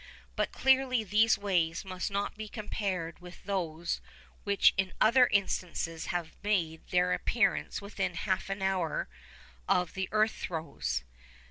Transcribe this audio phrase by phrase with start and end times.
[0.35, 4.01] But clearly these waves must not be compared with those
[4.43, 9.07] which in other instances had made their appearance within half an hour
[9.69, 11.03] of the earth throes.